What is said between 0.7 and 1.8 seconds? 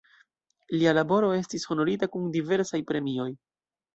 Lia laboro estis